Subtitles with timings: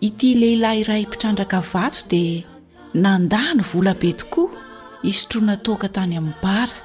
[0.00, 2.42] ity lehilahy iray mpitrandraka vato dia
[3.04, 4.50] nanda ny vola be tokoa
[5.10, 6.78] istronatoaka tany amin'ny bara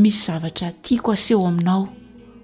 [0.00, 1.84] misy zavatra tiako aseho aminao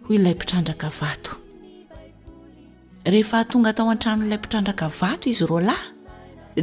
[0.06, 5.88] hoy lay mpitrandraka vatoehefatonga atao an-tranolay mpitrandraka vato izy r lahy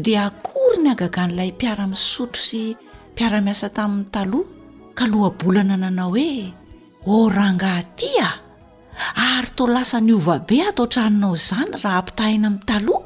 [0.03, 2.61] di akory ny agagan'ilay mpiaramisotro sy
[3.13, 4.39] mpiara-miasa tamin'ny talha
[4.99, 6.31] kaloabolana nanao oe
[7.05, 8.29] orangatya
[9.17, 13.05] ary to lasa nyovabe atao -tranonao izany raha ampitahina ami'n taloha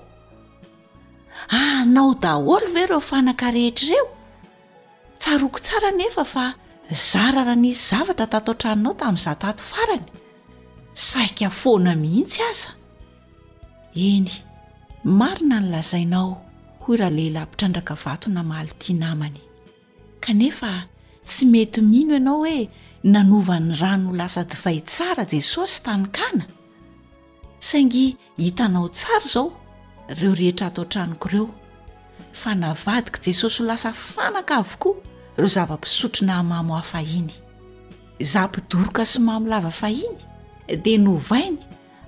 [1.49, 4.03] anao ah, daholo ve ireo fanaka rehetraireo
[5.19, 6.55] tsaroko tsara nefa fa
[6.91, 10.05] zarara nisy zavatra tatao n-tranonao tamin'zaha tato farany
[10.93, 12.71] saika foana mihitsy aza
[13.95, 14.27] eny
[15.05, 16.27] marina ny lazainao
[16.83, 19.39] hoy raha lehilay mpitrandraka vato namaly ti namany
[20.23, 20.71] kanefa
[21.27, 22.59] tsy mety mino ianao hoe
[23.05, 26.45] nanova n'ny rano lasa divay tsara jesosy tanynkana
[27.67, 29.47] saingy hitanao tsara zao
[30.19, 31.45] reo rehetra atao n-tranokoireo
[32.41, 34.95] fa navadika jesosy ho lasa fanakaavokoa
[35.37, 37.33] reo zava-pisotrina mamo hafahiny
[38.31, 40.17] zah mpidorika sy mamolava fahiny
[40.83, 41.57] dia novainy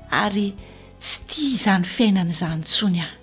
[0.09, 0.55] ary
[0.99, 3.17] tsy tia izany fiainany izany ntsony aho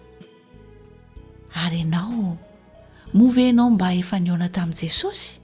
[1.64, 2.36] ary ianao
[3.14, 5.40] move anao mba efa niona tamin'i jesosy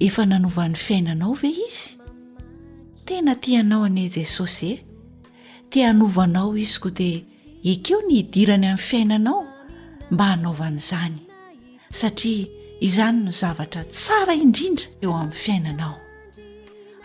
[0.00, 1.96] efa nanova n'ny fiainanao ve izy
[3.08, 4.78] tena tianao anie jesosy e
[5.70, 7.20] te hanovanao izyko dia
[7.64, 9.44] ekeo ny idirany amin'ny fiainanao
[10.10, 11.16] mba hanaovan'izany
[11.90, 12.44] satria
[12.80, 15.96] izany no zavatra tsara indrindra eo amin'ny fiainanao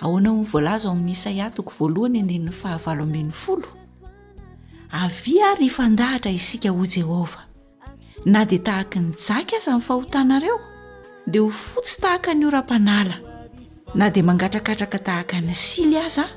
[0.02, 3.68] ahoanao myvolazo amin'nisaiahtoko voalohny fahavan'y folo
[4.92, 7.48] avia ary fandahatra isika ho jehovah
[8.26, 10.60] na di tahaky ny jaka aza ami'ny fahotanareo
[11.28, 13.16] dea ho fotsy tahaka ny ora-panala
[13.96, 16.30] na dia mangatrakatraka tahaka ny sily azaa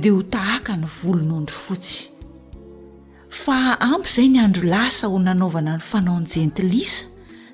[0.00, 2.14] dia ho tahaka ny volon'ondry fotsy
[3.28, 7.04] fa ampy izay ny andro lasa ho nanaovana ny fanao n jentilisa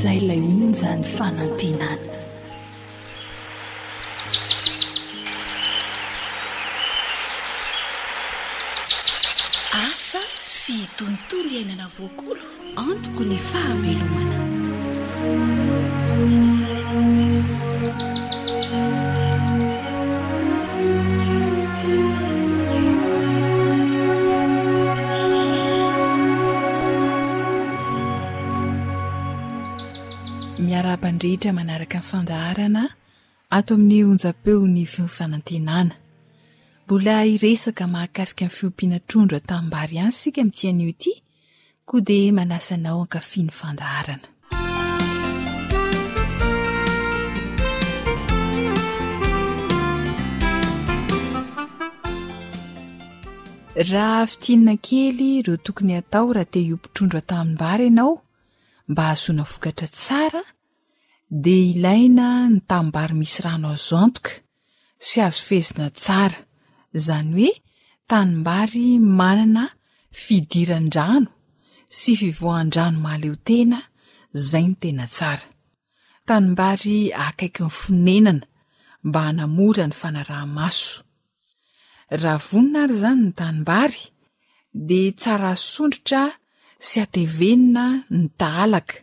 [0.02, 2.08] zay lay ino zany fanantinana
[9.88, 10.22] asa
[10.52, 12.42] sy tontono hiainana voakolo
[12.86, 14.36] antoko ny fahamelomana
[31.16, 32.84] ndrehitra manaraka ny fandaharana
[33.56, 35.94] ato amin'ny onja-peo ny fifanantenana
[36.84, 41.12] mbola iresaka mahakasika minny fiompiana trondro tamin'ny mbary ihany sika mitian'io ity
[41.88, 44.28] koa dea manasa anao ankafia ny fandaharana
[53.90, 58.12] raha fitinina kely ireo tokony atao raha te iompitrondro tamin'nymbary ianao
[58.88, 60.42] mba azoanavokatra tsara
[61.28, 64.32] de ilaina ny taimbary misy rano azoantoka
[65.06, 66.40] sy azo fhezina tsara
[67.06, 67.52] zany hoe
[68.10, 68.86] tanimbary
[69.18, 69.64] manana
[70.24, 71.30] fidiran-drano
[71.98, 73.78] sy fivoan-drano maaleotena
[74.48, 75.46] zay ny tena tsara
[76.28, 78.46] tanimbary akaiky ny finenana
[79.08, 80.92] mba hanamora ny fanarahmaso
[82.22, 84.00] rahavonina ary zany ny tanimbary
[84.88, 86.22] de tsara sondrotra
[86.86, 87.84] sy atevenina
[88.16, 88.96] ny taalaka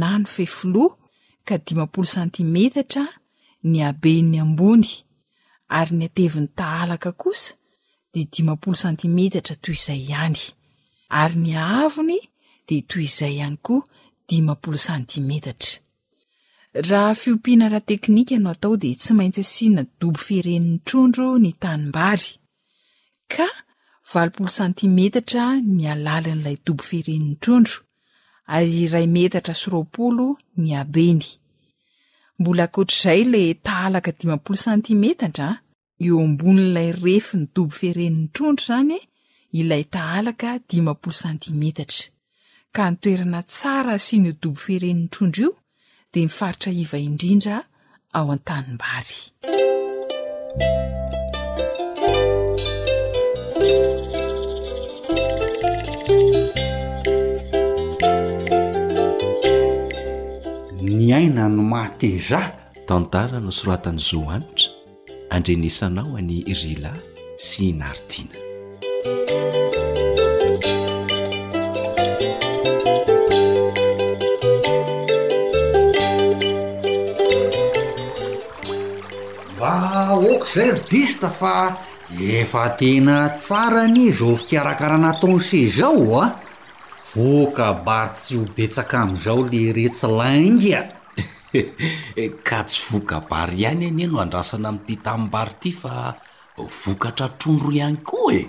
[0.00, 0.92] na ny fefloa
[1.48, 3.04] ka dimapolo santimetatra
[3.70, 4.90] ny abeny ambony
[5.78, 7.50] ary ny atevin'ny tahalaka kosa
[8.12, 10.40] de dimapolo santimetatra toy izay ihany
[11.22, 12.18] ary ny havony
[12.68, 13.86] de toy izay ihany koa
[14.28, 15.70] dimapolo santimetatra
[16.90, 22.28] raha fiompiana raha teknika nao atao de tsy maintsy asiana dobo firen'ny trondro ny tanimbary
[23.32, 23.46] ka
[24.12, 25.44] valopolo santimetatra
[25.76, 27.76] ny alali n'ilay dobo firenin'ny trondro
[28.48, 30.26] ary ray mtatra syroapolo
[30.62, 31.24] ny abeny
[32.38, 35.48] mbola akoatr''izay lay tahalaka dimapolo santimetatra
[36.04, 38.98] eo amboninilay refi ny dobo fereni'ny trondro zany
[39.60, 42.02] ilay tahalaka dimapolo cantimetatra
[42.74, 45.50] ka nytoerana tsara sy ny dobo ferenin'ny trondro io
[46.12, 47.56] de mifaritra iva indrindra
[48.16, 49.20] ao an-tanym-bary
[60.94, 62.40] niaina ny mateza
[62.86, 64.70] tantara no soratanyizo anitra
[65.34, 66.92] andrenesanao ani rila
[67.34, 68.36] sy nartina
[79.58, 81.54] ba oka zay rodista fa
[82.14, 86.32] efa tena tsaranyizy o fikarakaranataonysezao a ah.
[87.16, 90.80] voka bary tsy ho betsaka am'izao le retsilanga
[92.22, 95.92] e, ka tsy voka bary ihany any a no andrasana am'ity tambary ty fa
[96.82, 98.42] vokatra trondro ihany koa e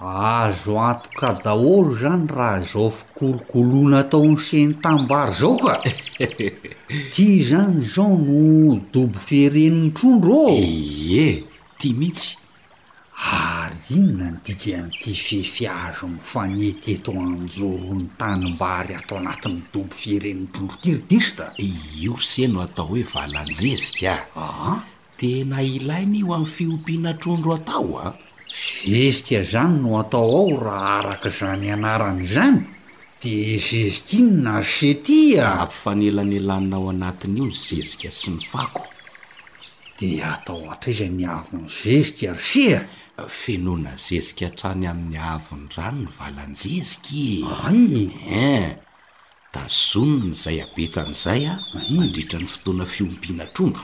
[0.00, 5.74] azo antoka daholo zany raha zao fikolokolona tao ny seny tammbary zao ka
[7.12, 8.42] ti zany zao no
[8.92, 10.68] dobo fireniny trondro e
[11.24, 11.28] e
[11.78, 12.32] ty mihitsy
[13.20, 20.76] ary ino na nodika nyti fefiazo nyfaneteto anjorony tanymba hary atao anatin'ny dobo fieren'ny trondro
[20.82, 24.76] kiridista io r seno atao hoe valanjezikaah aa
[25.18, 28.08] tena ilainy o amin'ny fiompiana trondro atao a
[28.46, 32.62] zezika zany no atao ao raha araka zany anarany zany
[33.22, 38.87] de zezika iny na asetya ampifanelanelanina ao anatin' io ny jezika sy ni fako
[40.00, 42.80] de atao atraiza ny avony zezika ary sea
[43.28, 47.44] fenoana zezika antrany amin'ny avony rano ny valanjeziky
[48.30, 48.76] e
[49.52, 51.54] da zonony zay abetsan'izay a
[51.94, 53.82] mandritra ny fotoana fiombiana trondro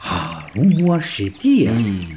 [0.00, 2.16] aro noazy zay tya hmm.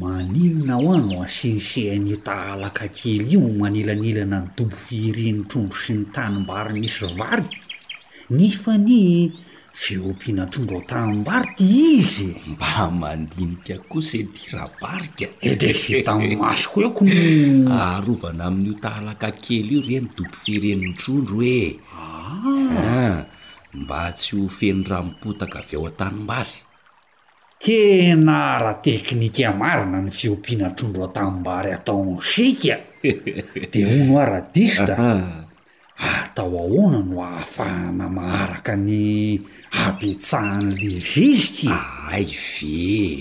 [0.00, 6.04] maninona ho a no asinysehanyta alaka kely io manelanelana ny dobo fihirin'ny trondro sy ny
[6.14, 7.44] tanymbari misy vary
[8.32, 9.00] nefa ny
[9.72, 11.64] feompiana trondro ao tanimbary ty
[11.98, 17.12] izy mba mandinika kosy ti rabarika edetamy masoko eokono
[17.72, 22.12] arovana amin'io tahalaka kely io reny dobo fereninny trondro oea
[22.78, 23.24] ah.
[23.74, 26.56] mba tsy ho fenyramipotaka av eo an-tanimbary
[27.58, 32.76] tena ara teknika marina ny feompiana trondro ataimbary ataony sika
[33.72, 35.41] di ho no aradista
[36.02, 39.00] atao ahona no ahafahana maharaka ny
[39.78, 41.68] hapetsahan'lirizika
[42.12, 42.32] ay ve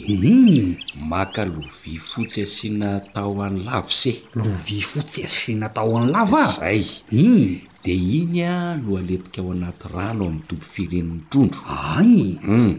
[0.08, 0.68] hmm.
[1.08, 6.44] maka lovia fotsy asi natao any lavo s eh lovia fotsy asi natao any lava
[6.60, 6.84] zay
[7.14, 7.50] hmm.
[7.84, 8.48] di iny a
[8.82, 11.62] no aletika ao anaty rano amin'ny tombo firenin'ny trondro
[11.98, 12.72] ay hmm.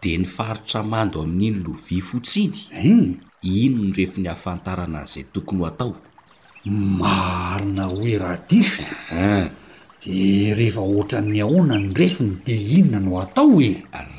[0.00, 2.56] di ny faritramando amin'iny lovia fotsiny
[3.42, 5.94] inony refany hafantaranazay tokony atao
[6.70, 9.48] marina hoe rahadify
[10.02, 13.70] di rehefa oatra ny ahona ny refiny de inona no atao e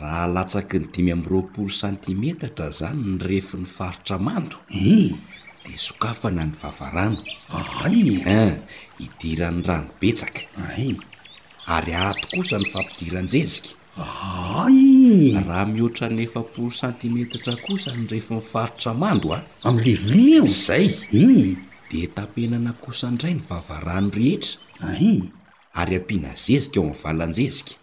[0.02, 6.54] raha latsaky ny dimy amroapolo santimetatra zany ny refi ny faritra mando de sokafana ny
[6.62, 7.20] vavarano
[7.60, 8.02] aay
[9.00, 13.70] hidiran'ny rano betsaka a ary ahto kosa ny fampidiranjezika
[14.64, 19.44] aay raha mihoatra ny efapolo santimetatra kosa ny refin'ny faritra mando a ah?
[19.70, 20.88] amn'y livili o zay
[21.92, 25.32] de tapenana kosandray ny vavarano rehetra ahin
[25.80, 27.74] ary ampianazezika eo ami'ny valanjezika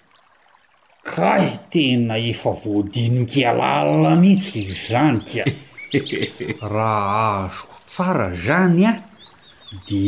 [1.14, 5.42] kay tena efa voadinika alalna mihitsy iyzany ka
[6.74, 8.92] raha azoho tsara zany a
[9.88, 10.02] di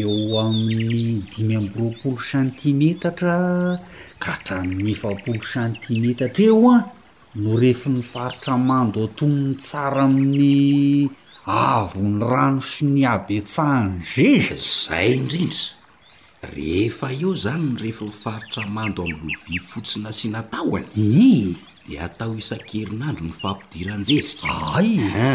[0.00, 0.14] eo
[0.46, 3.34] amin'ny dimy ambroapolo santimetatra
[4.22, 6.76] ka hatranon'ny efapolo santimetatra eo a
[7.40, 10.54] no rehefa ny faritra mando a toony tsara amin'ny
[11.50, 15.74] avony rano sy ny aby tsahanny zeza zay indrindra
[16.56, 20.86] rehefa eo zany nyrehfo ifaritra mando am' lovi fotsina sy natahony
[21.86, 24.88] di atao isan-kerinandro ny fampidiranjezikaay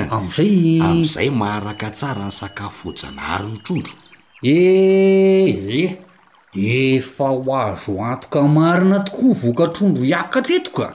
[0.08, 3.94] am'izay am''izay maraka tsara nysakafo vojanari ny trondro
[4.56, 5.88] ee
[6.54, 6.66] de
[6.98, 10.88] efa ho azo antoka marina tokoa voka trondro hiakatretoka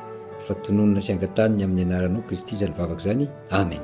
[0.45, 3.25] fatononona siangatany amin'ny anaranao kristy zany vavaka zany
[3.61, 3.81] amen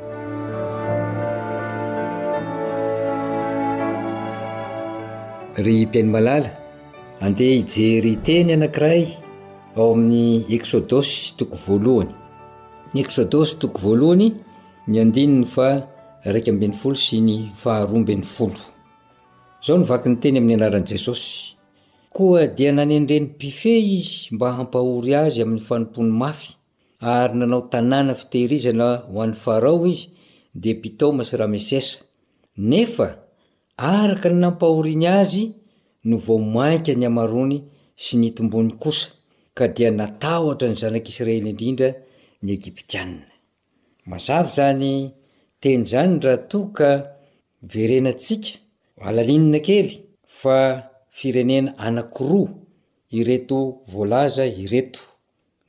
[5.66, 6.50] ry mpiainy malala
[7.26, 9.02] andeha hijery teny anankiray
[9.78, 10.24] ao amin'ny
[10.58, 12.14] exôdosy toko voalohany
[12.94, 14.28] ny exôdosy toko voalohany
[14.90, 15.68] ny andininy fa
[16.34, 18.62] raika amben'ny folo sy ny faharoamben'ny folo
[19.66, 21.32] zao nyvaky ny teny amin'ny anaran' jesosy
[22.14, 26.54] koa dia nanendreny pife izy mba hampahory azy amin'ny fanompony mafy
[27.14, 30.10] ary nanao tanàna fitehirizana ho an'ny farao izy
[30.62, 31.98] dia pitoma sy rahamesesa
[32.70, 33.08] nefa
[33.94, 35.46] araka ny nampahoriny azy
[36.08, 37.58] no vao mainka ny hamarony
[38.04, 39.08] sy nytombony kosa
[39.58, 41.90] ka dia natahotra ny zanak'isiraely indrindra
[42.44, 43.26] ny egiptianna
[44.10, 44.94] mazav zany
[45.62, 46.90] teny izany raha toka
[47.72, 48.50] verenantsika
[49.08, 52.50] alalinina kelyfa firenena anakiroa
[53.20, 53.60] ireto
[53.92, 55.02] voalaza ireto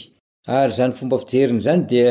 [0.59, 2.11] ary zany fomba fijeriny zany dea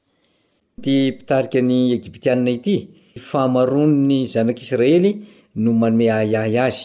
[0.81, 2.75] ty mpitarika ny egiptiana ity
[3.19, 5.11] fahamaron ny zanak'israely
[5.61, 6.33] no manome aay
[6.65, 6.81] azy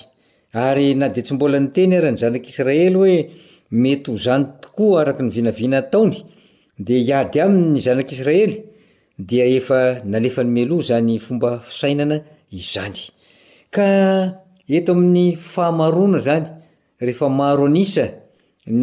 [0.52, 5.78] ary na de tsy mbola nyteny arany zanakisraely oemety o zany tokoa arak ny vinavina
[5.92, 6.16] taony
[6.86, 8.56] de ady ainy zanak'israely
[9.18, 10.28] deeny
[10.90, 11.50] zany fomba
[11.82, 12.16] iainana
[12.56, 18.04] inyeo amin'ny fahaaona zanyeeoa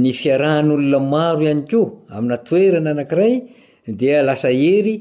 [0.00, 1.80] ny fiarahan'olona maro iany ko
[2.16, 3.34] aminatoerana anakiray
[3.98, 4.94] di lasa hery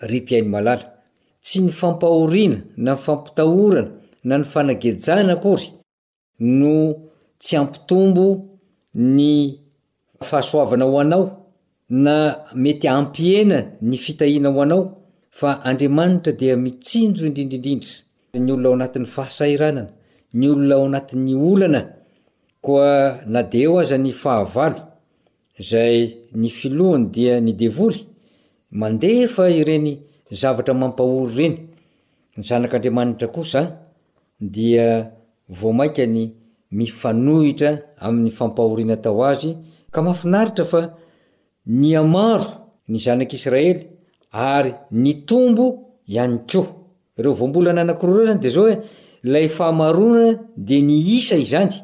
[0.00, 0.94] repi ainy malala
[1.42, 3.88] tsy ny fampahoriana na ny fampitahorana
[4.24, 5.72] na ny fanagejana akory
[6.40, 6.94] no
[7.40, 8.46] tsy ampitombo
[8.94, 9.58] ny
[10.20, 11.46] fahasoavana ao anao
[11.88, 17.88] na mety ampihena ny fitahiana ho anao fa andriamanitra dia mitsinjo indrindriindrindra
[18.34, 19.90] ny olona ao anatin'ny fahasairanana
[20.34, 21.80] ny olona ao anatin'ny olana
[22.60, 24.80] koa na de o aza ny fahavalo
[25.60, 28.06] zay ny filohany dia ny devoly
[28.70, 29.98] mande fa ireny
[30.32, 31.58] zavatra mampahory reny
[32.38, 33.78] yzanak'andriamanitra kosa
[34.40, 35.10] dia
[35.48, 36.34] vomainkany
[36.70, 39.56] mifanohitra amin'ny fampahoriana tao azy
[39.92, 40.80] ka mahafinaritra fa
[41.66, 42.46] ny amaro
[42.88, 43.86] ny zanak'israely
[44.32, 45.66] ary ny tombo
[46.08, 46.66] ihany koo
[47.16, 48.76] reo vombola nanakiroa reo zany de zao he
[49.22, 51.74] lay fahmarona de ny isa izany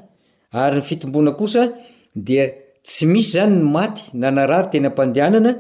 [0.51, 1.73] ary ny fitombona kosa
[2.17, 2.45] dia
[2.85, 5.51] tsy misy zany ny maty nanarary tena ampandehanana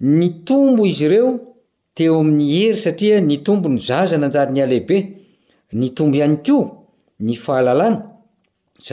[0.00, 1.40] ny tombo izy ireo
[1.94, 6.58] teo amin'ny hery satria ny tombo ny zaza nanjaryny aleibenyob yo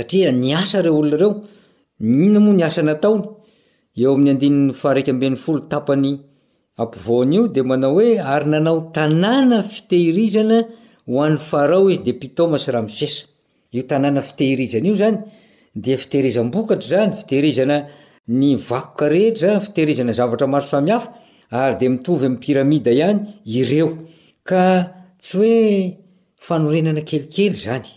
[0.02, 6.10] saia ny asa re olonareoinmoa nyaaoyy foloapny
[6.88, 10.58] mpvi de manao oe ary nanao tanàna fitehirizana
[11.12, 13.22] hoan'ny fahrao izy de pitomasy rahaisesa
[13.80, 15.17] otnna fitehirizanaio zany
[15.84, 17.78] de fitehirizanmbokatra zany fitehirizana
[18.28, 21.10] ny vakoka rehetraa fitehirizana zavatra marosamiafa
[21.50, 23.34] aryde mitovy ami'ny piramida ihany
[24.52, 24.86] ey
[25.48, 25.94] e
[26.48, 27.88] fanorenana kelikely zany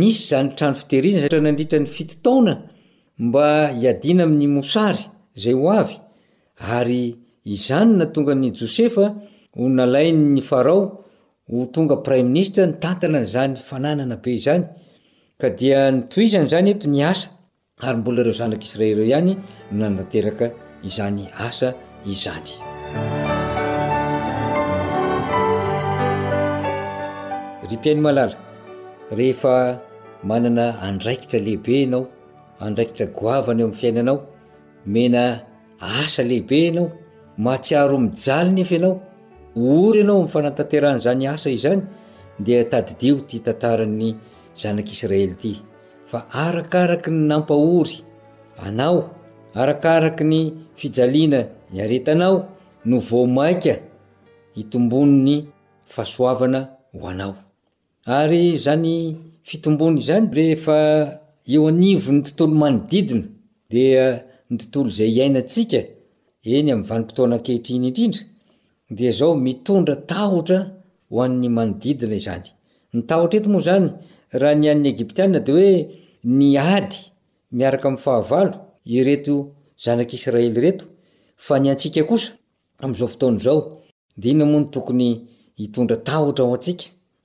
[0.00, 1.04] nisy zanytrano fter
[1.46, 2.54] nadrira ny fitotaona
[3.26, 3.46] mba
[3.82, 5.04] iadina amin'ny mosary
[5.42, 5.96] zay ho avy
[6.78, 7.02] ary
[7.54, 9.04] izany na tonga ny josefa
[9.56, 10.82] ho nalainny farao
[11.50, 14.64] ho tonga prime ministe nytantala ny zany fananana be izany
[15.40, 16.92] ka dia nizny zany etn
[17.92, 19.32] ymbolareo zanak'sraelreo hany
[19.80, 20.46] naaterka
[20.88, 21.68] izany asa
[22.12, 22.54] izany
[27.70, 28.36] ry mpiainy malala
[29.18, 29.54] rehefa
[30.28, 32.02] manana andraikitra lehibe anao
[32.66, 34.16] andraikitra goavana eo ami'ny fiainanao
[34.94, 35.20] mena
[36.02, 36.86] asa lehibe anao
[37.46, 38.96] mahatsiaro mijaliny efa ianao
[39.80, 41.82] ory ianao am'fanatanteran'zany asa izany
[42.44, 44.08] dia tadidio ty tantarany
[44.62, 45.52] zanak'israely ity
[46.10, 47.96] fa arakaraky ny nampaory
[48.66, 48.98] anao
[49.60, 50.40] arakaraka ny
[50.80, 51.40] fijaliana
[51.76, 52.36] iaretanao
[52.88, 53.74] no vomaika
[54.62, 55.36] itomboni 'ny
[55.92, 56.60] fahasoavana
[57.00, 57.34] hoanao
[58.06, 63.28] ary zany fitombony izany rehefa eoanivo ny tontolo manodidinaehio
[69.44, 70.58] mitondra tahotra
[71.10, 72.46] hoan'ny manodidina izany
[72.94, 73.86] ny tahotra eto moa zany
[74.40, 75.72] raha ny an'ny egiptiana de hoe
[76.38, 76.96] ny ady
[77.56, 78.52] miaraka mfahavalo
[78.98, 79.34] ireto
[79.84, 80.84] zanak' israely reto
[81.46, 82.02] fany antsika
[86.28, 86.44] odra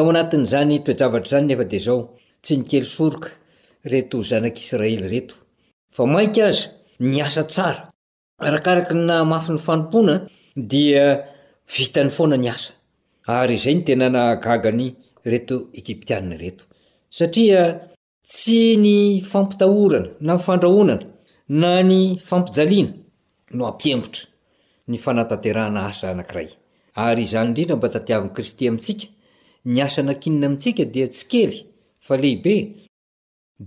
[0.00, 1.98] ao anatin'zany toeavatra zany nefad ao
[2.42, 3.28] tsy nikely soroka
[3.92, 5.30] reto zanak'israely ret
[6.02, 6.16] an
[6.48, 6.58] az
[7.10, 7.82] ny asa tsara
[8.54, 10.14] rakaraka na mafy ny fanompona
[10.72, 11.04] dia
[11.74, 12.70] vitany foana ny asa
[13.54, 14.86] y zay nytenanagagany
[15.32, 16.58] reto egiptiay et
[17.24, 17.64] a
[18.32, 18.96] tsy ny
[19.32, 21.04] fampitahorana na fandrahonana
[21.60, 22.92] na ny fampijaliana
[23.56, 24.22] no ampembotra
[24.88, 24.96] ny
[27.46, 28.76] nattnaam
[29.66, 31.52] ny asanakinina amintsika di tsy kely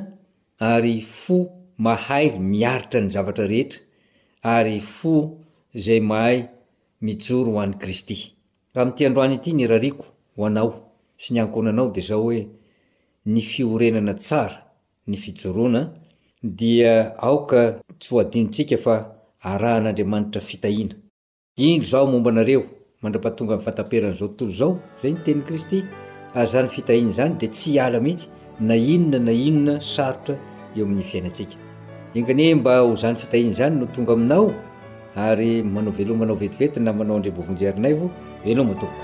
[0.58, 3.80] ary fo mahay miaritra ny zavatra rehetra
[4.42, 5.38] ary fo
[5.74, 6.48] zay mahay
[7.00, 8.34] mijoro hoan' kristy
[8.96, 10.04] tyandroany ity nyrariko
[10.36, 10.70] hoanao
[11.16, 12.46] sy nyakonanao de zao oe
[13.26, 14.66] ny fiorenana sara
[15.08, 16.34] yonynokay
[25.14, 25.78] nteny kristy
[26.34, 28.28] ary zany fitahina zany de tsy ala mihitsy
[28.60, 30.34] na inona na inona sarotra
[30.76, 31.56] eo ami'ny fiainasika
[32.14, 34.52] inkany e, mba ho zany fitahiny zany no tonga aminao
[35.26, 38.10] ary manao velomanao vetivety na manao andrebovonjeharinay vao
[38.44, 39.02] veloma toko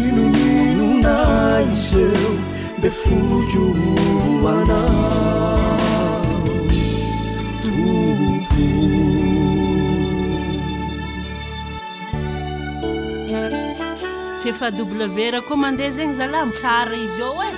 [0.00, 2.26] inuminu naiceu
[2.82, 4.80] de fuuruuana
[14.58, 17.54] fa w ra koa mandeha zegny zalamtsara izy ao e eh.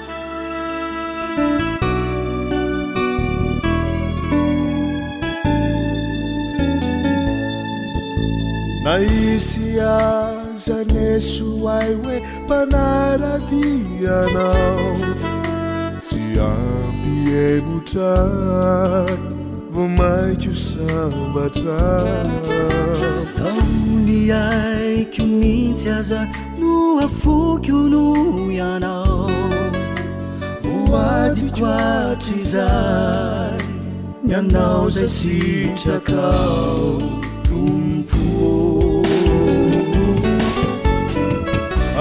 [8.84, 10.32] nahisy a
[10.64, 13.64] zanesoai hoe mpanaraty
[14.12, 14.94] anao
[16.02, 19.39] tsy ampiemotray
[19.88, 22.02] maitio sabatra
[23.38, 29.30] audiai qeo mintaza no afokio no ianao
[30.92, 32.70] oade quatriza
[34.22, 36.98] nanao zasitrakao
[37.48, 38.26] tompo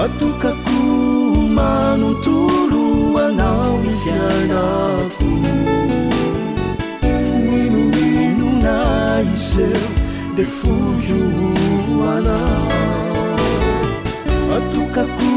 [0.04, 4.60] atokakoma no tolo anao miena
[10.34, 12.36] ede fuuuguana
[14.56, 15.34] atucacu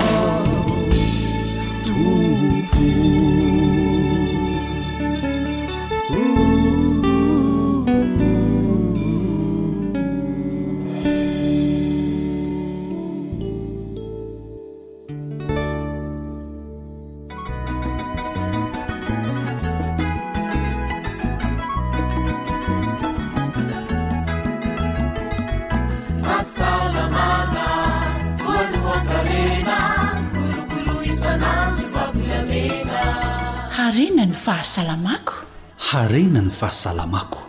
[34.61, 37.39] harenany fahasalamako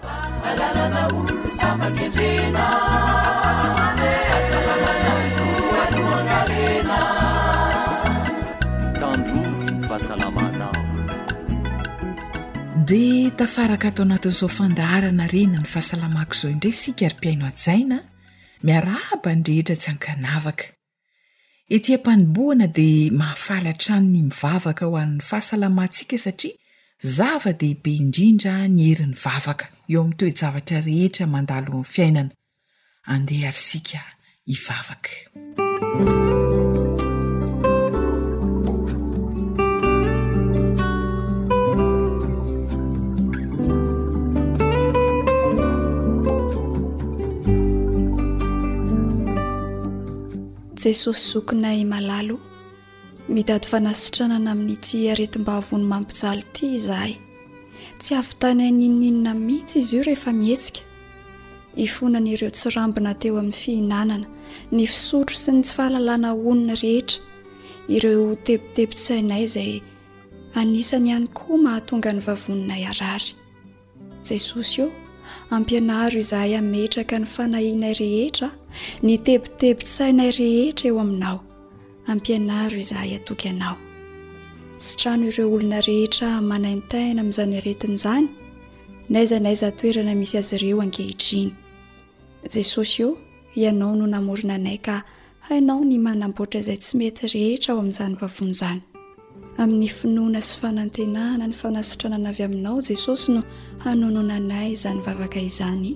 [12.86, 17.98] dea tafaraka atao anatin'izao fandaharana rena ny fahasalamako zao indray sika ary -piaino atjaina
[18.62, 20.64] miaraba ndrehetra tsy hankanavaka
[21.70, 26.54] etia mpanibohana dia mahafalatranny mivavaka ho ann'ny fahasalamantsikasatria
[27.04, 32.36] za va dehibe indrindra ny herin'ny vavaka eo amin'ny toe zavatra rehetra mandalo amin'ny fiainana
[33.12, 34.02] andeha ary sika
[34.46, 35.10] hivavaka
[50.82, 52.36] jesosy zokonay malalo
[53.28, 57.12] midady fanasitranana amin'nytsy areti m-ba havony mampijalo iti izahay
[58.00, 60.80] tsy avy tany nininina mihitsy izy io rehefa mihetsika
[61.86, 64.28] ifonanaireo tsirambina teo amin'ny fihinanana
[64.74, 67.18] ny fisotro sy ny tsy fahalalana onona rehetra
[67.96, 69.72] ireo tebitebi tssainay izay
[70.60, 73.28] anisany ihany koa mahatonga ny vavoninay arary
[74.26, 74.86] jesosy io
[75.54, 78.48] ampianaro izahay hametraka ny fanahinay rehetra
[79.06, 81.38] ny tebitebi tssainay rehetra eoainao
[82.06, 82.38] ampiyoy
[85.08, 88.24] rnoeonaehetra manayntaina amizany aretin'zany
[89.14, 91.50] naiza nay za toerana misy azy reo angehitriny
[92.54, 93.08] jesosy io
[93.60, 94.96] ianao no namorina anay ka
[95.58, 98.04] inny aaorazay sy mety rehera oyia
[101.56, 102.54] ay
[102.90, 103.40] iaos no
[103.84, 105.88] hanononanay zany vavaka izany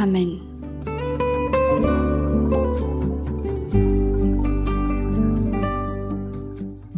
[0.00, 0.30] amen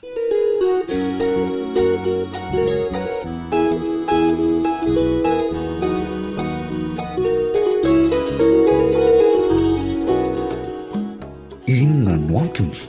[11.76, 12.80] inona nyontiny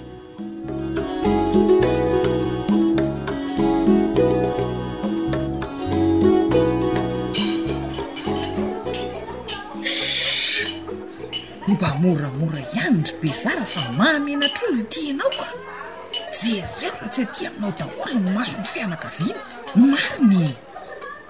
[11.82, 15.48] bamoramora ianydry bezarah fa maamenatrolotianaoka
[16.38, 19.42] jereo ra tsy ati aminao daholoa no maso ny fianaka vina
[19.90, 20.54] mariny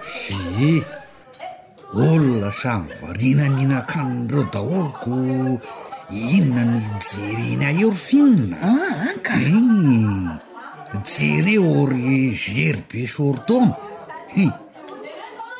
[0.04, 0.84] see
[2.02, 5.10] olona samy varina mihinakannyreo daholoko
[6.12, 10.04] inona ny jerena eo ro finna ah, ankaiy
[11.08, 13.74] jere ory gery be sortona
[14.36, 14.44] he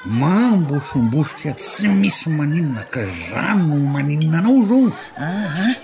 [0.05, 5.75] mambosombosokia tsy misy maninonaka zany no maninna anao zao aa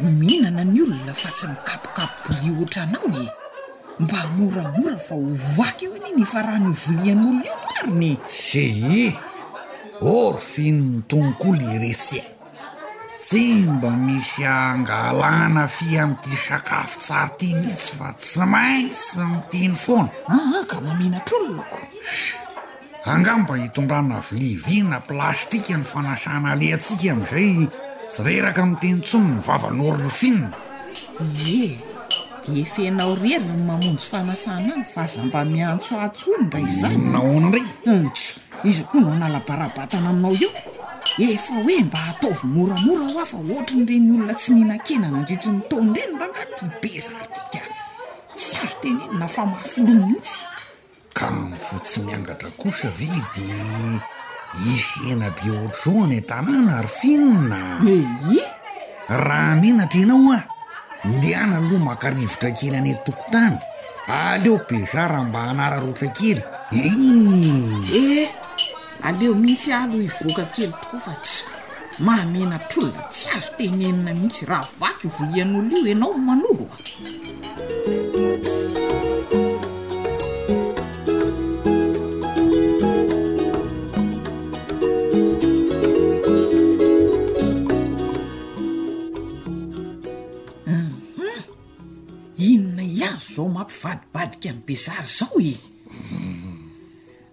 [0.00, 3.28] mihinana ny olona fa tsy mikapokapo poli otranao e
[4.00, 9.16] mba norahora fa ho vaka io any iny efa raha nivolian'olona io ariny syi
[10.00, 12.24] or finony tonokolo iresia
[13.18, 19.74] tsy mba misy angalana fia amiity sakafo tsara ty mhihitsy fa tsy mainsy miti ny
[19.74, 21.76] foana aa ka mamihnatrolonako
[23.04, 27.66] angamba hitondrana vilivina plastika ny fanasana aleatsika amn'izay
[28.08, 30.52] tsy reraka miteny ntsony ny vavanyorryfinna
[31.54, 31.78] e
[32.54, 37.68] de fenao rery ny mamonjy fanasana any fa za mba miantso atsony ndra izanynahona inra
[38.10, 38.22] ns
[38.68, 40.34] izy koa no analabarabatana aminao
[41.24, 45.92] eo efa hoe mba ataovy moramora ho afa ohatra nyireny olona tsy nihna-kenana andritry nytony
[45.98, 47.60] reny ra natibezatika
[48.40, 50.36] ssary tenyeny na famahafiloninaitsy
[51.26, 53.44] ani fotsy miangatra kosa ve de
[54.72, 57.92] izena be ohatra zao any tanàna ary finna me
[58.36, 58.38] i
[59.08, 60.40] raha menatra ienao a
[61.04, 63.58] ndeanay aloha makarivotra kely ane tokotany
[64.08, 66.40] aleo bezaraha mba hanara roatra kely
[66.72, 68.28] eee
[69.02, 71.44] aleo mihitsy ahaloha hivoaka kely tokoa fa tsy
[72.04, 76.76] mahamenatrolona tsy azo tenenina mihitsy raha vaky ovolian'olo io ianao nmanoloa
[93.08, 95.56] ahzo zao mampivadibadika npiazary zao e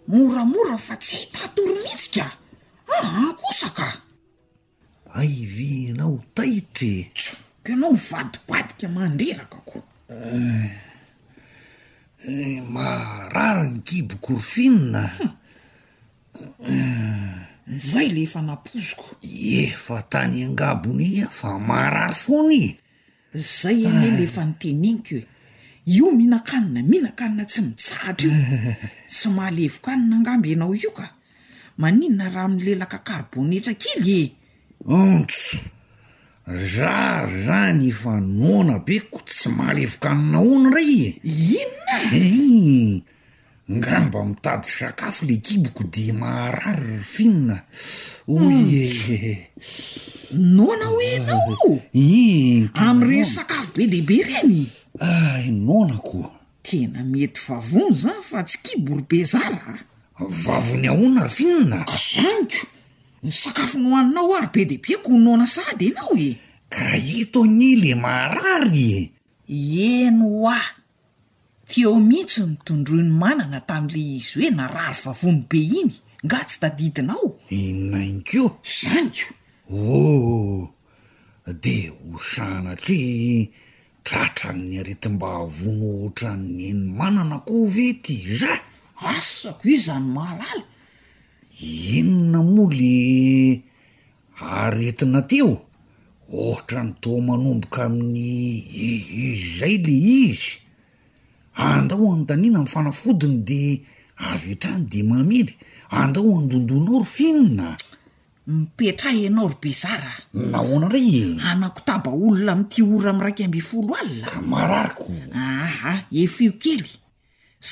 [0.08, 2.26] moramora fa tsy hita toromihtsika
[2.98, 3.88] aha kosa ka
[5.14, 7.24] aivy anao taitryts
[7.64, 10.72] kanao ivadibadika manderaka ko eh,
[12.28, 15.04] eh, marary ny kibokorofinna
[16.64, 17.36] eh,
[17.76, 22.80] zay leefa napoziko e fa tany angabonyya fa mahrary fonai
[23.34, 25.22] zay an leefa niteneniko e
[25.90, 28.28] io mihinankanina mihinakanina tsy mitsady
[29.12, 31.06] tsy mahalevokanina angamba ianao kio ka
[31.82, 34.32] maninona raha milelaka karbonetra kily e
[35.02, 35.58] ontso
[36.76, 43.04] zary zany efa nona be ko tsy mahalevokanina ony ray e inona eny
[43.78, 47.56] ngamba mitady sakafo le kiboko de maharary ry finna
[48.28, 49.48] otso e!
[50.56, 54.68] nona hoe anaoo i am''ire sakafo be deibe reny
[55.00, 56.32] Ah, nona koa
[56.64, 60.26] tena mety vavono zany fa tsy kiborybe zara ah.
[60.44, 61.80] vavony ahonna ry finna
[62.14, 62.62] zanyko
[63.24, 66.30] ny sakafo no hohaninao hoary be dehibe ko nona sady anao e
[66.74, 66.86] ka
[67.20, 69.08] itony le marary e
[70.06, 70.66] eno oa ah.
[71.70, 75.94] teo mihitsy mitondro ny manana tamin'le izy hoe narary vavono be iny
[76.26, 77.28] nga tsy dadidinao
[77.64, 78.44] inainko
[78.78, 79.28] zanyko
[79.74, 80.04] o
[81.64, 83.06] de hosanatry
[84.08, 88.60] tratranny aretiy mba avonootra nyny manana koa ve ty zay
[89.14, 90.64] asako iz any maalaly
[91.98, 92.98] inona moa le
[94.58, 95.52] aretina teo
[96.40, 98.28] ohatrany to manomboka amin'ny
[99.24, 99.94] iz zay le
[100.24, 100.50] izy
[101.72, 103.62] andao anontanina ami'y fanafodiny de
[104.32, 105.52] avy etrany de mamely
[106.02, 107.68] andao andondonao ry finna
[108.48, 110.14] mipetrah anao ry bezara
[110.52, 111.14] nahona ndray
[111.52, 115.08] anakotabaolona mi'ti ora amraika ambyfolo alinamarariko
[115.46, 115.94] aha
[116.24, 116.86] efeo kely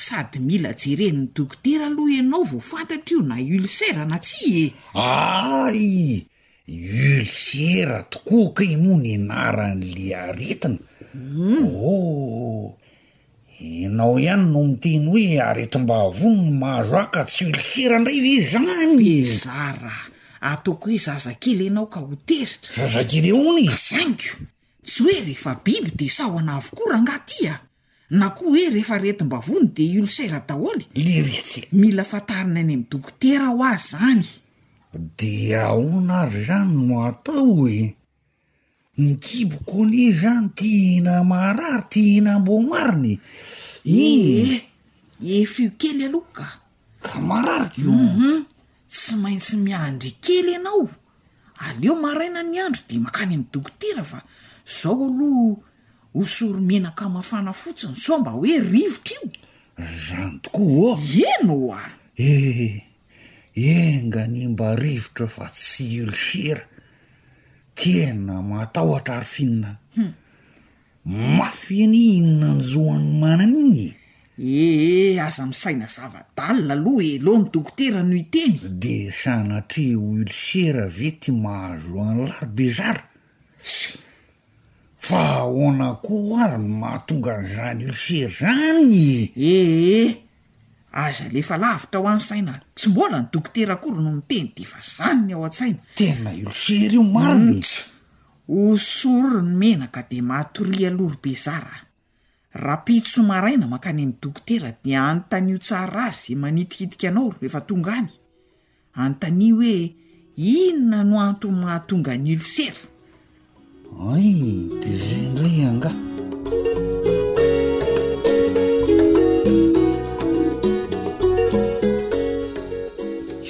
[0.02, 4.66] sady mila jereni'ny dokotera aloha ianao vo fantatra io na ulcera na tsy e
[5.02, 5.86] ay
[6.74, 12.74] ulcera tokoa kay moa nyanaran'le aretinaoh mm.
[13.86, 19.96] anao ihany no miteny hoe aretim-ba avoniny mahazo aka tsy ulcer ndray ve zagnanyzara
[20.40, 24.36] ataoko hoe zaza kely anao ka ho tezitra zazakely eona i zanyko
[24.86, 27.60] tsy hoe rehefa biby de saho ana avokora angahtya
[28.10, 33.46] na koa hoe rehefa rety m-bavony de ulosera daholy le retsy mila fantarina any aminnydokotera
[33.48, 34.24] ho azy zany
[35.18, 37.80] de aona ary zany no atao e
[38.98, 43.14] nykiboko nizy zany tihina marary tihina mbomariny
[43.84, 44.62] ihe
[45.24, 46.46] e fio kely alo ka
[47.06, 48.46] ka mararykoum
[48.98, 50.84] tsy maintsy miandry kely ianao
[51.68, 54.18] aleo maraina ny andro de makany amin'ny dokotera fa
[54.76, 55.60] zao aloha
[56.14, 59.24] hosoro menakamafana fotsiny sao mba hoe rivotra io
[60.06, 61.02] zany tokoa a
[61.36, 61.80] enaoa
[62.28, 62.60] eh
[63.70, 66.64] enga nyi mba rivotra fa tsy ulosera
[67.78, 70.12] tena matahoatra ary finina hu hmm.
[71.38, 73.94] mafyeny inonanjoan'ny manany igny
[74.38, 79.94] eeh eh, aza misaina zavadalina aloha e eh, aloha ny dokotera noho iteny de sanatri
[79.94, 83.00] ho ulsera ve ty mahazoany larybezara
[83.62, 83.96] sy
[85.00, 90.14] fa honakoo ary ny mahatonga nyzany ulsier zany ee eh,
[90.92, 94.78] aza lefa lavitra ho an'ny saina tsy mbola ny dokotera kory no miteny de efa
[94.96, 97.80] zany ny ao an-tsaina tena ulsera io marona isy
[98.48, 101.85] mm, osoro ny menaka de mahatoria alory bezara
[102.56, 108.10] raha pitsomaraina mankany amin' dokotera di anontanyio tsarra za manitikitika anao ro efa tonga any
[108.96, 109.92] anontanio hoe
[110.36, 112.80] inona no antoy mahhatonga nyilosera
[114.14, 114.32] ay
[114.80, 115.90] de za ndray anga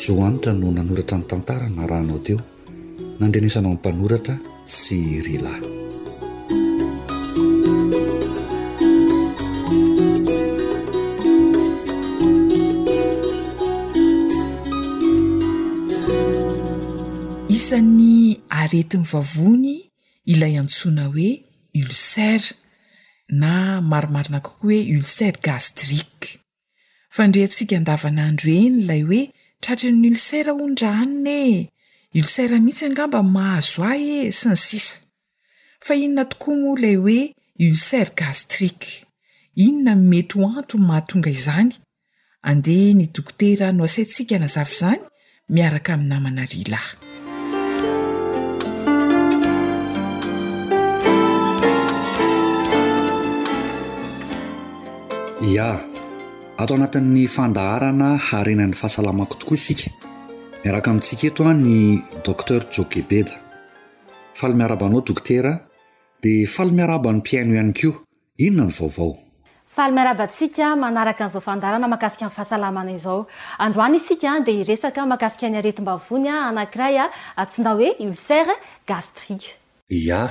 [0.03, 2.41] zohanitra no nanoratra ny tantara na ranao teo
[3.21, 4.35] nandrenisanao nmpanoratra
[4.79, 5.86] sy rylay
[18.73, 19.75] retin'ny vavony
[20.33, 21.31] ilay antsoana hoe
[21.81, 22.49] ulcere
[23.43, 23.53] na
[23.93, 26.29] maromarina kokoa hoe ulcere gastrike
[27.15, 29.23] fa ndreantsika andavanaandro eny ilay hoe
[29.63, 31.37] tratrany ulcer hondranona
[32.17, 34.97] e ulser mihitsy angamba mahazo a e sy ny sisa
[35.87, 37.19] fa inona tokoa moa ilay hoe
[37.69, 38.81] ulcere gastrik
[39.67, 41.73] inona mety hoanto ny mahatonga izany
[42.51, 45.01] andeha ny dokotera no asantsika nazavy zany
[45.55, 46.87] miaraka ami'nynamana rylay
[55.41, 55.79] ya
[56.57, 59.91] atao anatin'ny fandaharana harenan'ny fahasalamako tokoa isika
[60.65, 63.33] miaraka amintsika eto a ny docter jokebeda
[64.35, 65.61] falymiarabanao doktera
[66.25, 67.93] de falymiaraba ny mpiaino ihany ko
[68.39, 69.17] inona ny vaovao
[69.77, 73.27] falymiarabatsika manaraka an'izao fandaharana makasika amin'ny fahasalamana izao
[73.59, 77.07] androany isika de iresaka mahakasika any arety m-ba vony a anakiray a
[77.37, 78.57] atsonda hoe ulsere
[78.89, 79.41] gastrie
[79.91, 80.31] ya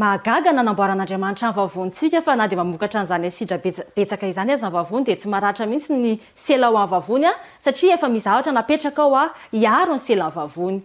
[0.00, 3.56] mahagaga na namboaran'andriamanitra ny vavonitsika fa na de mamokatra an'zany asidra
[3.96, 7.32] betsaka izany azy ny vavony de tsy maharatra mihitsy ny sela o any vavony a
[7.64, 9.24] satria efa mizavatra napetraka ao a
[9.56, 10.82] hiaro ny sela ny vavonyuum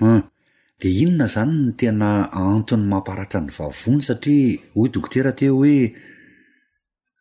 [0.00, 0.18] mhm.
[0.80, 5.88] de inona zany ny tena anton'ny mampaharatra ny vavony satria hoy dokotera teo hoe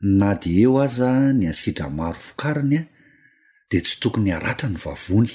[0.03, 2.83] na de eo aza ny asidra maro fikariny a
[3.71, 5.31] de tsy tokony aratra ny vavony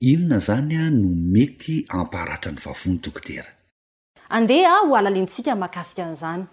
[0.00, 3.52] inona zany a no mety ampaharatra ny vavony dokotera
[4.30, 6.44] andea hoalalintsika mahakasika anzany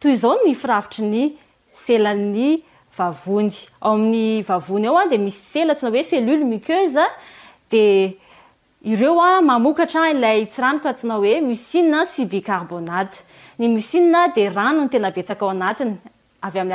[0.00, 1.22] toy zao ny firavitry ny
[1.72, 2.62] selanny
[2.98, 3.52] vavony
[3.82, 6.60] oamin'ny vavony ao de misysel tsinao oe elle
[8.86, 14.00] ezdreoaoatra lay tsy ranok tsinao oe msia sy biarboatny si
[14.36, 16.74] de ranontenaesk aoaatnyayamy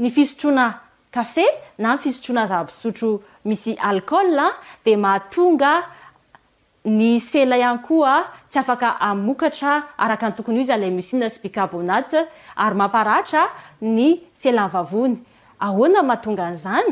[0.03, 0.65] ny fisotroana
[1.15, 1.45] kafe
[1.81, 3.09] na ny fisotroana za-pisotro
[3.47, 4.27] misy alkol
[4.85, 5.71] de maatonga
[6.97, 8.15] ny sela ihany koa
[8.51, 9.71] tsy afaka amokatra
[10.03, 12.19] araka ny tokony ho izy anla misia sy bikarbonate
[12.63, 13.41] ary mamparatra
[13.95, 14.09] ny
[14.41, 15.15] selany vavony
[15.65, 16.91] ahoana mahatonga n'izany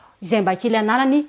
[0.29, 1.25] ambaely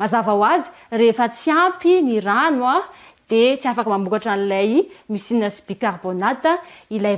[0.00, 2.80] yazava ho azy rehefa tsy ampy ny rano a
[3.28, 7.08] de ty afakmaoatranlays iaaydey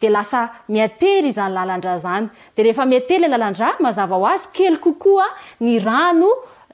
[0.00, 5.24] de lasa miatery izany lalandra zany de rehefa miately lalandrah mazava ho azy kely kokoa
[5.60, 6.28] ny rano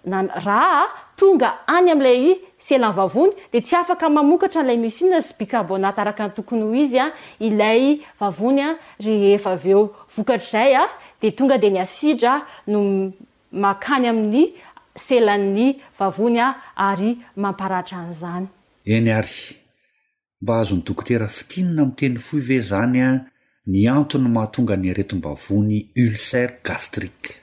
[0.07, 6.03] nar tonga any amlay selany vavony de tsy afaka mamokatra n'ilay mis ina sy bikarbonata
[6.03, 7.13] araka ny tokony ho izy a ah.
[7.39, 10.91] ilay vavony a ah, rehefa avy eo vokatra zay a ah,
[11.23, 12.81] de tonga de ny asidra no
[13.53, 14.53] makany amin'ny
[14.97, 16.49] selan'ny vavony a
[16.89, 18.47] ary mamparatra an'izany
[18.85, 19.37] eny ary
[20.43, 23.11] mba azo ny dokotera fitinina ami teny fo ve zany a
[23.73, 27.35] ny antony mahatonga ny aretimbavony ulcere gastrike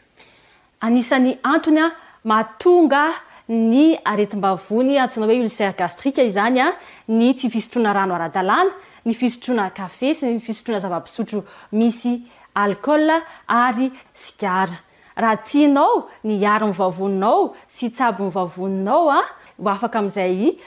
[0.86, 1.89] anisan'ny antonya
[2.24, 3.05] mahatonga
[3.48, 6.74] ny aretim-bavony atsnao hoe ulser gastrika izany a
[7.08, 8.72] ny tsifisotrona rano ara-dalana
[9.08, 12.18] ny fisotroana kafe sy ny fisotroana zava-pisotro misy
[12.60, 13.08] alkôl
[13.48, 13.88] ary
[14.20, 14.76] sigara
[15.16, 20.58] raha tianao ny ary mivavoninao sy tsaby mivavoninaoahafakaamizay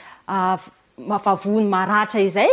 [1.07, 2.51] vavony maratra izay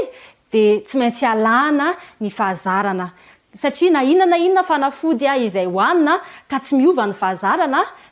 [0.53, 3.09] de tsy maintsy alana ny fahazarana
[3.57, 6.21] satria nainona na inona fanafodya izay hoanina
[6.51, 7.81] ka tsy miova ny fahazarana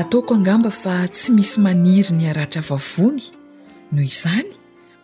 [0.00, 3.24] ataoko angamba fa tsy misy maniry ny aratra vavony
[3.92, 4.48] noho izany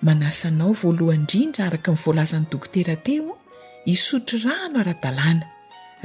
[0.06, 3.32] manasanao voalohany indrindra araka nivoalazan'ny dokotera teo
[3.92, 5.44] isotro rano araha-dalàna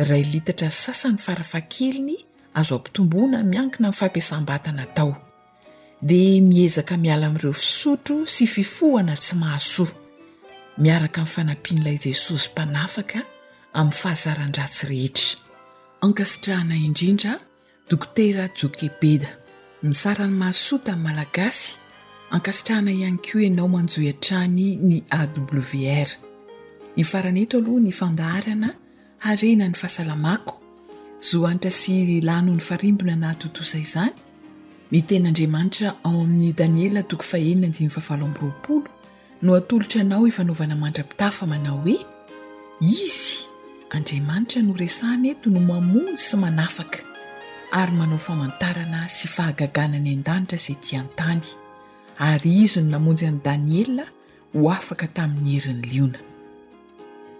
[0.08, 2.18] raha litatra sasany farafakeliny
[2.60, 5.12] azo apitomboana miankina minny fampiasam-batana tao
[6.10, 9.92] dia miezaka miala amin'ireo fisotro sy fifohana tsy mahasoa
[10.84, 13.20] miaraka minny fanampian'ilay jesosy mpanafaka
[13.78, 17.34] amin'ny fahazaran-dratsy rehetraankasitrahana indrindra
[17.92, 19.28] doktera jokebeda
[19.84, 21.76] misarany mahasota n'ny malagasy
[22.36, 26.10] ankasitrahana ihany ko ianao manjoyatrany ny awr
[27.04, 28.70] ifaraneto aloha ny fandaharana
[29.26, 30.56] harenany fahasalamako
[31.32, 34.16] zoanitra syrylano ny farimbona na atotoizay izany
[34.92, 38.88] ny tenaandriamanitra ao amin'ny daniela dok faenraolo
[39.42, 42.00] no atolotra anao ifanaovana mandrapitafa manao hoe
[42.82, 43.48] izy
[43.89, 47.11] andriamanitra no resana eto no mamony sy anafaka
[47.72, 51.44] ary manao famantarana sy fahagagana ny an-danitra zay ti antany
[52.30, 54.04] ary izy no namonjy an' daniel
[54.54, 56.20] ho afaka tamin'ny heriny liona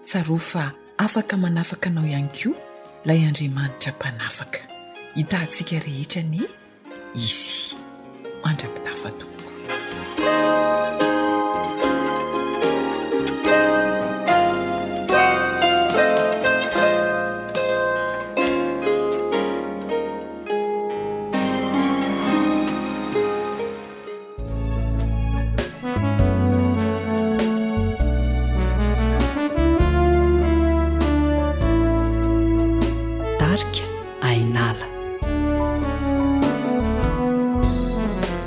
[0.06, 0.64] tsaroa fa
[1.04, 2.50] afaka manafaka anao ihany ko
[3.04, 4.58] lay andriamanitra mpanafaka
[5.14, 6.40] hitantsika rehetra ny
[7.14, 7.76] izy
[8.42, 9.48] mandra-pitafa tonko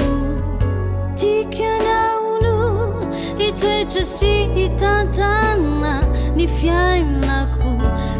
[1.15, 2.89] tikanano
[3.37, 6.03] itoetasi itatanna
[6.35, 7.60] ni fiainna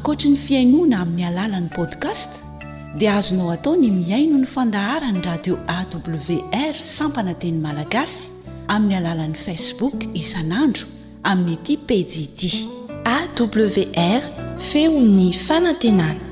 [0.06, 2.30] kohatra ny fiainoana amin'ny alalan'ni podcast
[2.98, 8.28] dia azonao atao ny miaino ny fandahara ny radio awr sampana teny malagasy
[8.74, 10.86] amin'ny alalan'ni facebook isan'andro
[11.30, 12.12] amin'nyiti pedd
[13.16, 14.22] awr
[14.68, 16.25] feony fanantenana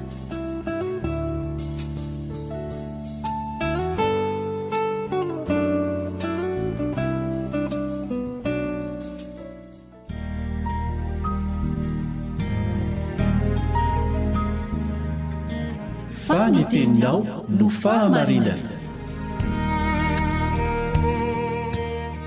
[17.58, 18.70] no fahamarinana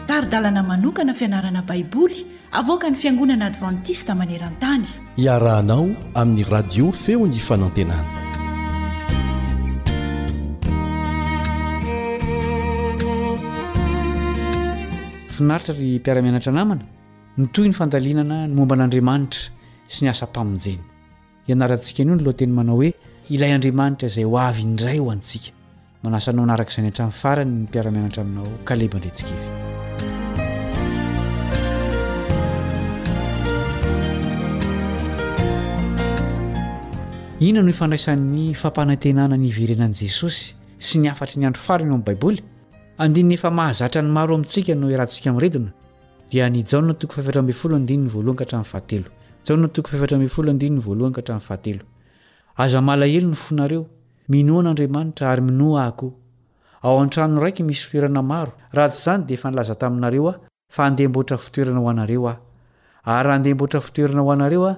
[0.10, 2.20] taridalana manokana fianarana baiboly
[2.62, 4.86] avoka ny fiangonana advantista maneran-tany
[5.26, 5.82] iarahanao
[6.22, 8.14] amin'ny radio feo ny fanantenana
[15.38, 16.86] finaritra ry mpiara-mianatra namana
[17.44, 19.44] mitohy ny fandalinana ny momba an'andriamanitra
[19.96, 20.82] sy ny asampamonjeny
[21.50, 22.92] ianarantsika in'io no loha teny manao hoe
[23.30, 25.52] ilay andriamanitra izay ho avy indray hoantsika
[26.04, 29.34] manasanao anaraka izany an-tramin'ny farany ny mpiaramianatra aminao kalebaindrentsika
[37.34, 40.44] efa inona no ifandraisan'ny fampanantenana ny iverenan' jesosy
[40.86, 42.40] sy ny afatra ny andro farany o ami'ny baiboly
[43.04, 45.70] andininy efa mahazatra ny maro amintsika no i rantsika amin'ny retina
[46.32, 49.08] dia ny jaonna toko fevatra amby folo andininy voalohanka hatramin'ny fahatelo
[49.48, 51.84] jaona toko fevatra ambn folo andinyny voalohanka hatrami'ny fahatelo
[52.64, 53.84] aza malahelo no fonareo
[54.32, 56.12] minoan'andriamanitra ary minoa ahkoa
[56.84, 60.40] ao an-tranono raiky misy fitoerana maro raha tsyizany dia efa nilaza taminareoaho
[60.76, 62.38] fa andeha mboatra fitoerana ho anareo aho
[63.14, 64.72] ary raha andeha mboatra fitoerana ho anareoa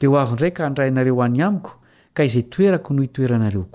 [0.00, 1.72] diaho avyndraiky handrainareo any amiko
[2.14, 3.66] ka izay toerako noho itoeranareo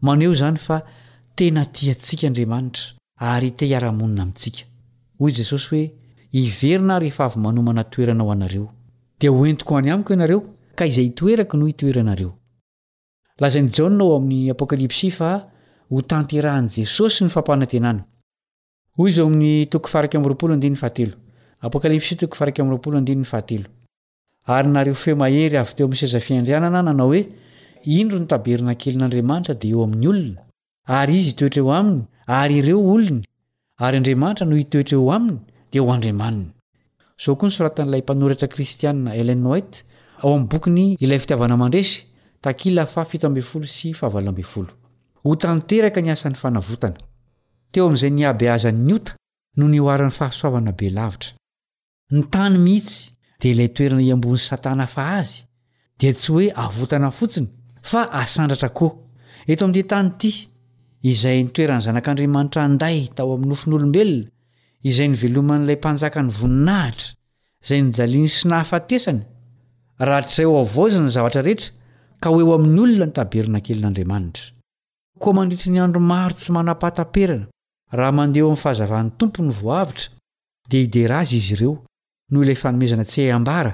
[0.00, 0.82] maneo izany fa
[1.36, 2.82] tena tiatsika andriamanitra
[3.32, 4.62] ary te hiaraha-monina amintsika
[5.18, 5.82] hoy jesosy hoe
[6.34, 8.66] hiverina rehefa avy manomana toeranao anareo
[9.20, 10.40] dia ho entiko any amiko ianareo
[10.74, 14.30] ka izay itoeraky noho hitoeranareolazanao's
[19.00, 20.64] htnthn'jesosapano
[25.00, 27.20] yareeomaheyateo'sazaadianana nanao hoe
[27.84, 30.40] indro ny taberina kelin'andriamanitra dia eo amin'ny olona
[30.86, 33.22] ary izy itoetra eo aminy ary ireo olony
[33.84, 35.38] ary andriamanitra no hitoetra eo aminy
[35.72, 36.44] dia ho andriamaniny
[37.24, 39.72] zao koa ny soratan'ilay mpanoritra kristianna elennoit
[40.22, 41.96] ao amin'ny bokyny ilay fitiavana mandresy
[42.44, 44.70] takila fa fito ambefolo sy fahavaloambenfolo
[45.22, 46.98] ho tanteraka ny asany fanavotana
[47.72, 49.12] teo amin'izay niabyazan'ny ota
[49.56, 51.32] no nioaran'ny fahasoavana be lavitra
[52.14, 53.00] ny tany mihitsy
[53.40, 55.34] dia ilay toerana i ambony satana fa azy
[55.98, 57.48] dia tsy hoe avotana fotsiny
[57.88, 58.92] fa asandratra koa
[59.52, 60.30] eto amin'dea tany ity
[61.12, 64.28] izay nitoerany zanak'andriamanitra anday tao amin'ny nofin'olombelona
[64.90, 67.08] izay ny veloman'ilay mpanjaka ny voninahitra
[67.64, 69.20] izay nijaliany sy nahafatesany
[70.08, 71.70] raha trray o avaozany ny zavatra rehetra
[72.22, 74.46] ka ho eo amin'ny olona ny taberna kelin'andriamanitra
[75.22, 77.46] koa mandritry ny andro maro tsy manam-pahataperana
[77.98, 80.08] raha mandeha o amin'ny fahazavaan'ny tompo ny vohavitra
[80.70, 81.74] dia hiderazy izy ireo
[82.30, 83.72] noho ilay fanomezana tsy hayambara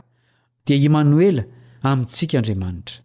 [0.66, 1.42] dia emanoela
[1.88, 2.98] amintsika andriamanitra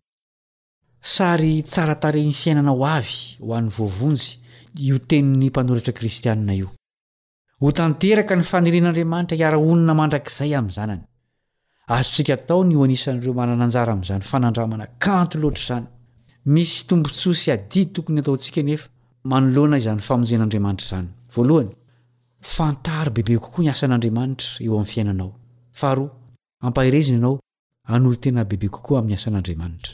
[1.01, 4.37] sary tsaratareny fiainana o avy ho an'ny voavonjy
[4.87, 6.69] io teniny mpanoratra kristianina io
[7.61, 11.03] ho tanteraka ny fanirin'andriamanitra hiaraonona mandrakizay amin'ny zanany
[11.93, 15.87] aro tsika tao ny ho anisan'ireo manananjara amin'izany fanandramana kanto loatra izany
[16.53, 18.87] misy tombotsosy adidy tokony ataontsika nefa
[19.31, 21.71] manoloana izany famonjen'andriamanitra izany voalohany
[22.55, 25.31] fantary bebe kokoa ny asan'andriamanitra eo amin'n fiainanao
[25.79, 26.09] faharoa
[26.67, 27.35] ampahirezina anao
[27.93, 29.93] anolo -tena bebe kokoa amin'ny asan'andriamanitra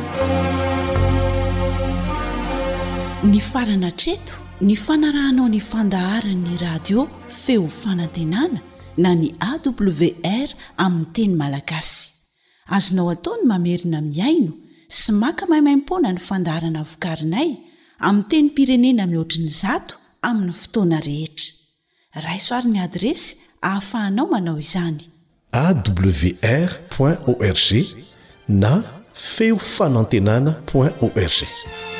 [3.32, 4.34] ny farana treto
[4.68, 7.00] ny fanarahanao ny fandaharan'ny radio
[7.43, 8.60] feo fanantenana
[8.98, 10.48] na ny awr
[10.86, 12.10] amin'ny teny malagasy
[12.76, 14.52] azonao ataony mamerina miaino
[14.98, 17.50] sy maka mahimaimpona ny fandarana vokarinay
[18.08, 19.96] aminy teny pirenena mihoatriny zato
[20.30, 23.28] amin'ny fotoana rehetra raisoaryn'ny adresy
[23.70, 25.02] ahafahanao manao izany
[25.64, 27.70] awr org
[28.64, 28.74] na
[29.36, 31.95] feo fanantenana org